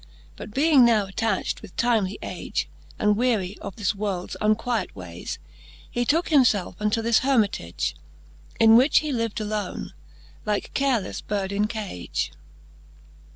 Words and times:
But 0.35 0.51
being 0.51 0.83
now 0.83 1.05
attacht 1.05 1.61
with 1.61 1.77
timely 1.77 2.17
age, 2.23 2.67
And 2.97 3.15
weary 3.15 3.55
of 3.59 3.75
this 3.75 3.93
worlds 3.93 4.35
unquiet 4.41 4.95
waies, 4.95 5.37
He 5.91 6.05
tooke 6.05 6.29
him 6.29 6.41
felfe 6.43 6.73
unto 6.79 7.03
this 7.03 7.19
Hermitage, 7.19 7.95
In 8.59 8.75
which 8.75 9.01
he 9.01 9.11
liv'd 9.11 9.39
alone, 9.39 9.93
like 10.43 10.73
carelefTe 10.73 11.27
bird 11.27 11.51
in 11.51 11.67
cage. 11.67 12.31